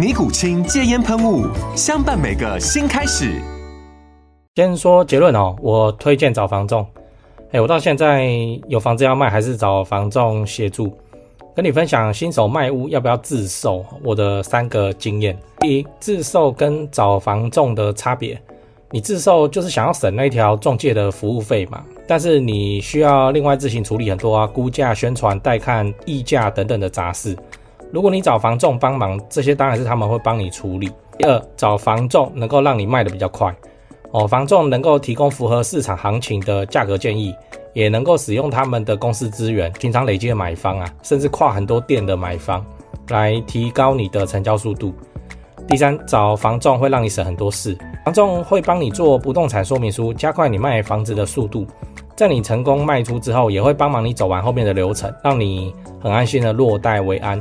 [0.00, 1.46] 尼古清戒烟喷雾，
[1.76, 3.38] 相伴每个新开始。
[4.56, 6.86] 先说结论哦，我推荐找房仲。
[7.52, 8.26] 哎，我到现在
[8.66, 10.90] 有房子要卖，还是找房仲协助。
[11.54, 15.38] 跟你分享新手卖屋要不要自售，我的三个经验。
[15.58, 18.40] 第一，自售跟找房仲的差别。
[18.90, 27.36] 你自售就是想要省那一条中介的服务费嘛，但是你需要另外自行处理很多啊，估价、宣传、带看、议价等等的杂事。
[27.92, 30.90] 如果你找房仲帮忙，这些当然是他们会帮你处理。
[31.18, 33.54] 第二，找房仲能够让你卖得比较快
[34.12, 37.34] 哦，房仲能够提供符合市场行情的价格建议，
[37.72, 42.64] 也能够使用他们的公司资源，平常累积的买方啊，甚至跨很多店的买方，
[43.08, 44.94] 来提高你的成交速度。
[45.68, 51.66] 第三，找房仲会让你省很多事，房仲会帮你做不动产说明书，加快你卖房子的速度，
[52.16, 57.40] 在你成功卖出之后，也会帮忙你走完后面的流程，让你很安心的落袋为安。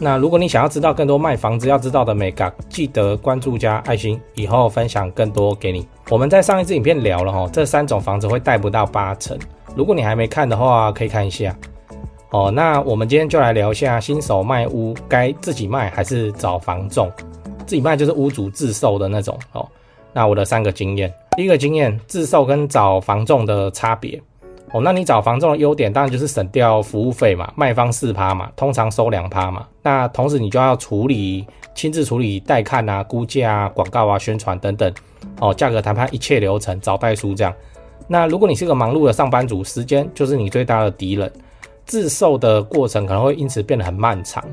[0.00, 5.86] 那如果你想要知道更多卖房子要知道的眉角，记得关注加爱心，以后分享更多给你。
[6.08, 9.36] 我们在上一支影片聊了哈，这三种房子会贷不到八成。
[9.74, 11.54] 如果你还没看的话，可以看一下。
[12.30, 17.10] 哦，那我们今天就来聊一下新手卖屋该自己卖还是找房仲？
[17.66, 19.66] 自己卖就是屋主自售的那种哦。
[20.12, 24.20] 那我的三个经验，第一个经验，自售跟找房仲的差别。
[24.72, 29.66] 哦，那你找房仲的优点当然就是省掉服务费嘛，卖方四趴嘛，通常收两趴嘛。
[29.82, 34.92] 那同时你就要处理，亲自处理带看啊、估价啊、广告啊、宣传等等，
[35.40, 37.52] 哦，价格谈判一切流程，找代书这样。
[38.06, 41.32] 那如果你是个忙碌的上班族，时间就是你最大的敌人，
[41.86, 44.44] 自售的过程可能会因此变得很漫长。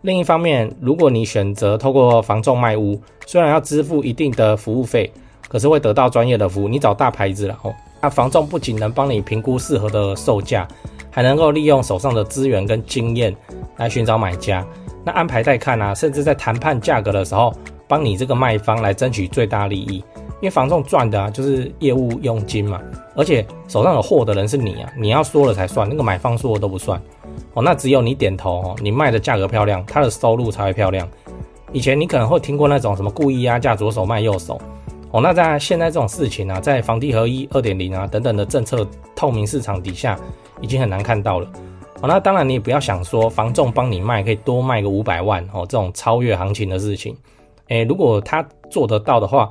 [0.00, 5.12] 另一方面，如果你选择透过房仲卖屋，虽然要支付一定的服务费，
[5.48, 7.74] 可是会得到专业的服务，你找大牌子了哦。
[8.00, 10.66] 那房仲不仅能帮你评估适合的售价，
[11.10, 13.34] 还能够利用手上的资源跟经验
[13.76, 14.66] 来寻找买家。
[15.04, 17.52] 那安排带看啊，甚至在谈判价格的时候，
[17.86, 20.04] 帮你这个卖方来争取最大利益。
[20.40, 22.80] 因为房仲赚的啊，就是业务佣金嘛，
[23.14, 26.98] 而且手上有货的人是你啊，你要说了才算，那个买方说的都不算
[27.52, 27.62] 哦。
[27.62, 31.06] 那只有你点头哦，你卖的价格漂亮，他的收入才会漂亮。
[31.72, 34.58] 以前你可能会听过那种什么故意压价，左手卖右手。
[35.12, 40.16] 哦，那在现在这种事情啊，在房地合一二点零啊等等的政策透明市场底下，
[40.60, 41.48] 已经很难看到了。
[42.00, 47.16] 哦，那当然你也不要想说房仲帮你卖可以多卖个五百万哦，这种超越行情的事情，
[47.68, 49.50] 诶，如果他做得到的话，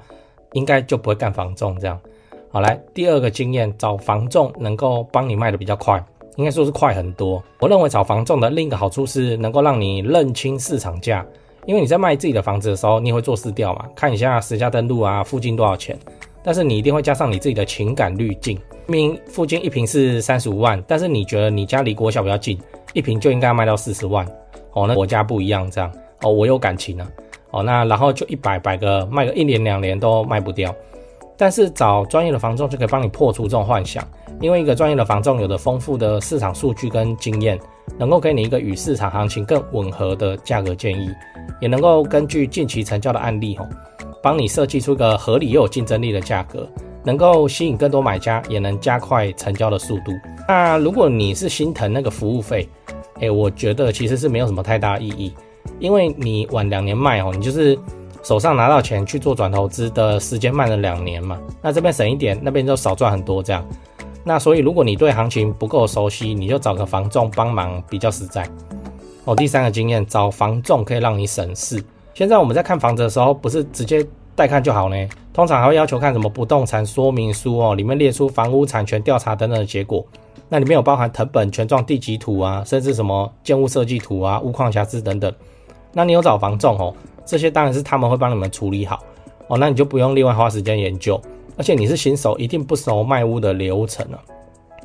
[0.53, 1.99] 应该就不会干房仲这样。
[2.51, 6.01] 好，来第二个经验，找房仲能够帮你卖得比较快，
[6.37, 7.43] 应该说是快很多。
[7.59, 11.25] 我认为找房仲的另一个好处是能够让你认清市场价。
[11.65, 15.97] 因为你在卖自己的房子的时候，你也会做市调嘛，看一下实价登录啊，附近多少钱。
[16.41, 22.57] 但是你一定会加上你自己的情感滤镜，明明附近一平是三十五万，但是你觉得你家离国小比较近，
[22.93, 24.25] 一平就应该卖到四十万。
[24.71, 27.11] 哦，那我家不一样，这样哦，我有感情啊。
[27.51, 30.73] 哦，那然后就一百百个卖个一年两年都卖不掉。
[31.35, 34.05] 但是找专业的房仲就可以帮你破除这种幻想，
[34.41, 37.57] 因为一个专业的房仲有着丰富的市场数据跟经验，
[37.97, 41.09] 能够给你一个与市场行情更吻合的价格建议，
[41.59, 43.67] 也能够根据近期成交的案例，吼，
[44.21, 46.67] 帮你设计出一个合理又有竞争力的价格，
[47.03, 50.11] 能够吸引更多买家，也能加快成交的速度。
[50.47, 52.67] 那如果你是心疼那个服务费，
[53.19, 55.33] 诶，我觉得其实是没有什么太大意义，
[55.79, 57.77] 因为你晚两年卖，哦，你就是。
[58.21, 63.65] 手上拿到钱去做转投资的时间慢了两年嘛，那这边省一点，那边就少赚很多这样。
[64.23, 68.47] 那所以如果你对行情不够熟悉，你就找个房仲帮忙比较实在。
[69.25, 71.83] 哦，第三个经验，找房仲可以让你省事。
[72.13, 74.05] 现在我们在看房子的时候，不是直接
[74.35, 74.95] 带看就好呢，
[75.33, 80.05] 通常还会要求看什么不动产说明书哦，里面列出房屋产权调查等等的结果，
[80.47, 85.31] 那里面有包含謄本、权状、地籍图啊，甚至什么建物设计图啊、屋况瑕疵等等。
[85.93, 86.93] 那你有找房仲哦？
[87.25, 89.03] 这些当然是他们会帮你们处理好
[89.47, 91.19] 哦，那你就不用另外花时间研究，
[91.59, 94.17] 而且你是新手，一定不熟卖屋的流程啊，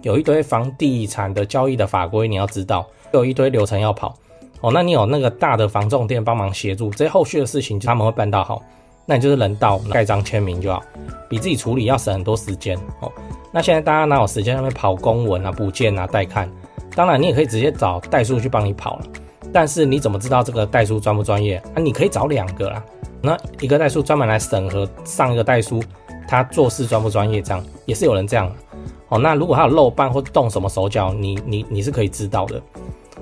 [0.02, 4.12] 有一堆房地产的交易的法规，你要知道，有一堆流程要跑
[4.60, 4.72] 哦。
[4.74, 8.60] 那你有那个大的房仲店帮忙协助，这些后续的事情就他们会办到好。
[9.06, 10.82] 那你就是人到盖章签名就好，
[11.28, 13.12] 比自己处理要省很多时间哦。
[13.52, 16.50] 那现在大家哪有时间那边跑公文啊、补件啊、带看？
[16.96, 19.06] 当然你也可以直接找代书去帮你跑了，
[19.52, 21.78] 但是你怎么知道这个代书专不专业啊？
[21.80, 22.82] 你可以找两个啦，
[23.22, 25.80] 那一个代书专门来审核上一个代书
[26.26, 28.50] 他做事专不专业，这样也是有人这样
[29.08, 29.18] 哦。
[29.18, 32.60] 那如果他有漏办或动什么手脚，你你你是可以知道的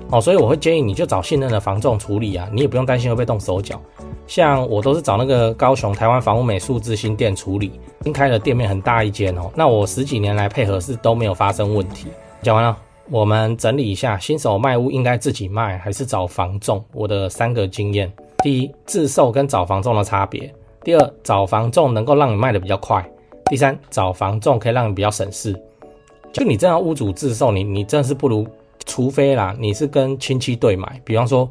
[0.09, 0.21] 哦。
[0.21, 3.81] 所以我会建议你就找信任的房仲处理啊，你也不用担心会被动手脚。
[4.25, 9.51] 像我都是找那个高雄台湾房屋美数字新店处理，新开的店面很大一间哦。
[9.53, 12.07] 那我十几年来配合是都没有发生问题。
[12.41, 12.77] 讲完了，
[13.09, 16.83] 我们整理一下，新手卖屋应该自己卖还是找房仲？
[16.93, 18.11] 我的三个经验：
[18.41, 20.49] 第一，自售跟找房仲的差别；
[20.83, 23.01] 第二，找房仲能够让你卖的比较快；
[23.45, 25.53] 第三，找房仲可以让你比较省事。
[26.31, 28.47] 就你这样屋主自售，你你真的是不如，
[28.85, 31.49] 除非啦，你是跟亲戚对买，比方说。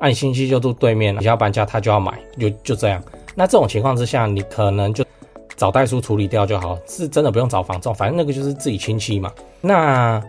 [0.00, 3.02] 按星期就住对面，你要搬家他就要买，就就这样。
[3.36, 5.04] 那这种情况之下，你可能就
[5.56, 9.32] 找代书处理掉就好，是真的不用找房仲，反正那个就是自己亲戚嘛。
[9.60, 10.20] 那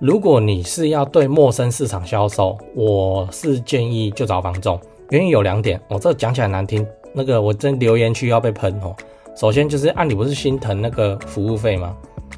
[0.00, 4.78] 如果你是要对陌生市场销售，我是建议就找房仲，
[5.10, 5.80] 原因有两点。
[5.88, 8.94] 我、这讲起来难听，那个我真留言区要被喷哦。
[9.36, 11.96] 首先就是按、啊、你不是心疼那个服务费吗？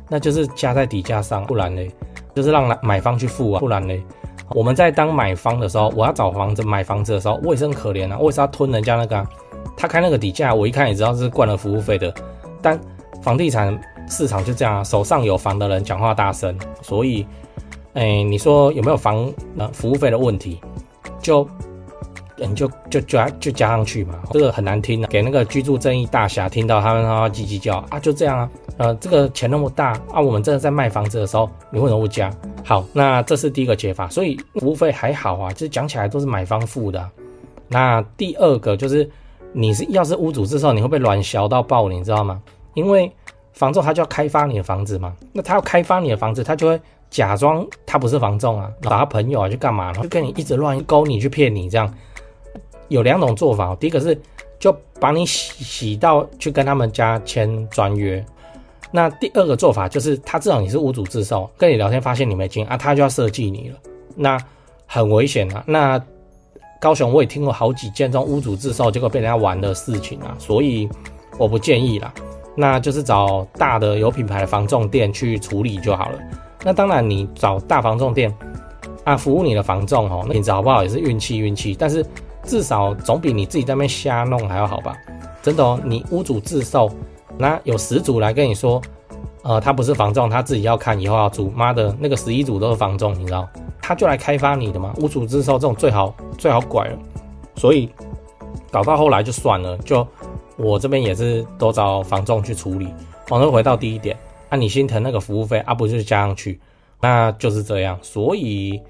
[0.08, 1.82] 那就是加在底价上，不然呢，
[2.34, 3.94] 就是让买方去付啊，不然呢。
[4.50, 9.26] 我们在当买方的时候，我要找房子买房子的时候，我也是很可怜啊，我也是要吞人家那个、
[9.76, 12.12] 他开那个底价，我一看也知道是灌了服务费的。
[12.60, 12.78] 但
[13.22, 17.24] 房地产市场就这样，手上有房的人讲话大声，所以，
[17.94, 20.60] 哎、你说有没有房呃服务费的问题？
[21.22, 21.48] 就，
[22.46, 28.50] 你就就加就，加上去嘛，这个很难听的、给那个居住正义大侠听到他们他叽叽叫啊，就这样啊。
[28.76, 32.32] 呃，这个钱那么大啊，我们真的在卖房子的时候，你为什么不加？
[32.64, 37.06] 好，那这是第一个解法，所以服务费还好啊，就是讲起来都是买方付的。
[37.68, 39.08] 那第二个就是，
[39.52, 42.40] 你是要是屋主这时候，你会被乱销到爆，你知道吗？
[42.74, 43.12] 因为
[43.52, 51.92] 房仲他就要开发你的房子嘛，那他要开发你的房子，他就会假装他不是房仲啊，找他朋友啊去干嘛，就跟你一直乱勾你去骗你这样。
[52.90, 54.20] 有两种做法，第一个是
[54.58, 54.70] 就
[55.00, 58.22] 把你洗洗到去跟他们家签专约。
[58.92, 63.76] 那第二个做法就是，他知道你是屋主自售，跟你聊天发现你没金啊，他就要设计你了，
[64.14, 64.36] 那
[64.84, 65.64] 很危险啊。
[65.66, 65.98] 那
[66.80, 70.88] 高雄我也听过好几件这种屋主自售结果被人家玩的事情啊，所以
[71.38, 72.12] 我不建议啦。
[72.56, 76.18] 那就是找大的有品牌的房仲店去处理就好了。
[76.64, 78.34] 那当然你找大房仲店
[79.04, 82.04] 啊，服务你的房仲哦，那品质好不好也是运气运气，但是
[82.42, 84.96] 至少总比你自己在那边瞎弄还要好吧？
[85.42, 86.90] 真的哦，你屋主自售。
[87.38, 88.82] 那有十组来跟你说，
[89.42, 93.48] 呃，他不是房仲，他自己要看以后要租，妈的，那个十一组都是房仲，你知道？
[93.80, 96.98] 他就来开发你的嘛，屋主自售这种最好最好拐了，
[97.56, 97.88] 所以
[98.70, 100.06] 搞到后来就算了，就
[100.56, 102.88] 我这边也是都找房仲去处理。
[103.26, 104.14] 房仲回到第一点，
[104.50, 106.60] 啊，你心疼那个服务费啊，不就是加上去，
[107.00, 107.98] 那就是这样。
[108.02, 108.80] 所以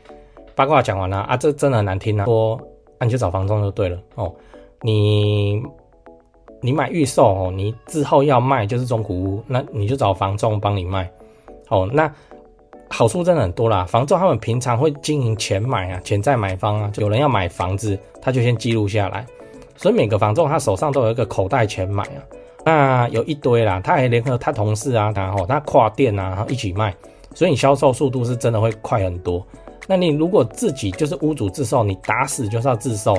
[0.56, 2.61] 八卦讲完了啊，这真的很难听啊，说
[3.00, 4.32] 啊你就找房仲就对了哦，
[4.82, 5.61] 你。
[6.62, 11.11] 你买预售哦，你之后要卖就是中古屋，那你就找房仲帮你卖，
[11.71, 12.12] 哦，那
[12.90, 13.83] 好处真的很多啦。
[13.87, 19.25] 房仲他们平常会经营钱买啊，潜在买方啊，有人要买房子，他就先记录下来，
[19.75, 22.21] 所以每个房仲他手上都有一个口袋钱买啊，
[22.66, 26.95] 那有一堆啦，他还联合他同事啊，然后他跨店啊，然后一起卖，
[27.35, 29.42] 所以你销售速度是真的会快很多。
[29.90, 33.18] 那你如果自己就是屋主自售，你打死就是要自售，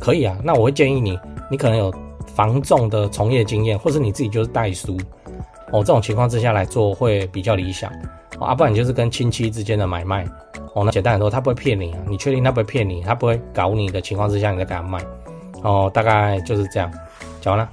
[0.00, 1.16] 可以啊，那我会建议你，
[1.48, 1.94] 你可能有。
[2.34, 4.96] 房仲的从业经验，或是你自己就是代书
[5.72, 7.90] 哦，这种情况之下来做会比较理想
[8.38, 10.24] 哦，啊，不然就是跟亲戚之间的买卖
[10.74, 15.00] 哦，那简单很多，他不会骗你啊，你确定他不会骗你，他不会搞你的情况之下，你再给他卖
[15.64, 16.92] 哦，大概就是这样，
[17.40, 17.68] 讲完了。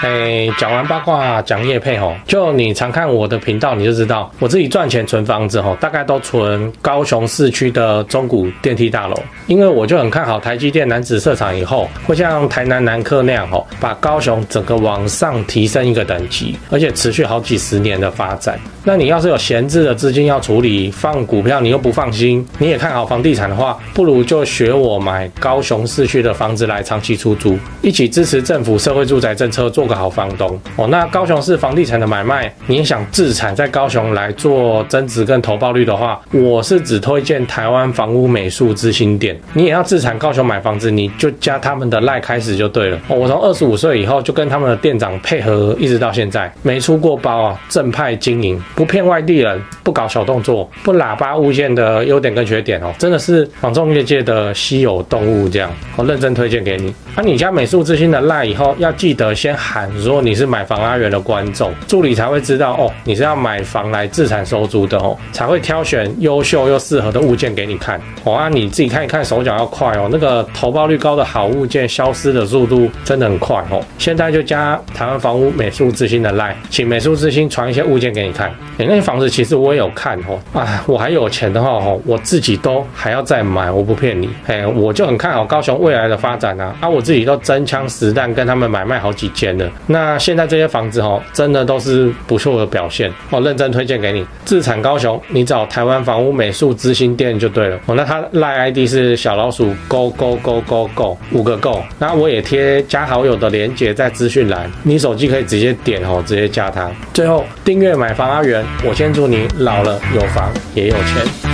[0.00, 18.56] 哎，讲完八卦，讲业配吼，就你常看我的频道，你就知道我自己赚钱存房子吼，大概都存高雄市区的中古电梯大楼，因为我就很看好台积电楠梓设厂以后，会像台南南科那样吼，把高雄整个往上提升一个等级，而且持续好几十年的发展。
[18.84, 29.87] 那你要是有闲置的资金要处理，放股票你又不放心，你也看好房地产的话，不如就学我买高雄市区的房子来长期出租，一起支持政府社会住宅政策做。
[29.88, 30.86] 个好房东哦。
[30.86, 39.36] 那高雄市房地产的买卖，你想自产在高雄来做增值跟投报率的话，我是只推荐台湾房屋美术之星店。
[39.54, 42.98] 你也要自产高雄买房子，你就加他们的赖开始就对了。
[43.08, 56.94] 哦，我从二十五岁以后就跟他们的店长配合，一直到现在没出过包啊，正派经营，不骗外地人，不搞小动作，不喇叭物件的优点跟缺点哦，真的是房仲业界的稀有动物这样，我认真推荐给你。
[57.14, 68.00] 那、你加美术之星的赖以后，要记得先喊如果你是买房阿元的观众，助理才会知道哦，你是要买房来自产收租的哦，才会挑选优秀又适合的物件给你看。
[68.22, 73.82] 哦，啊，你自己看一看，手脚要快哦，那个投报率高的好物件消失的速度真的很快哦。
[73.98, 78.48] 现在就加台湾房屋美术之星的赖，请美术之星传一些物件给你看。
[78.78, 87.02] 哎，那些房子其实我也有看哦，啊，我还有钱的话哦，我自己都还要再买，我不骗你，哎，我就很看好高雄未来的发展啊，啊，我。
[87.08, 94.24] 自己都真枪实弹跟他们买卖好几间了，那现在这些房子哦，真的都是不错的表现哦，认真推荐给你。
[94.44, 97.94] 自产高雄，你找台湾房屋美术之星店就对了哦。
[97.94, 106.90] 那他赖 ID 是小老鼠 Go Go Go Go Go 五个 Go，那我也贴加好友的链接在资讯栏，你手机可以直接点哦，直接加他。
[107.12, 111.47] 最后订阅买房阿元，我先祝你老了有房也有钱。